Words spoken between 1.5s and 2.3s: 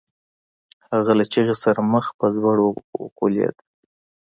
سره مخ په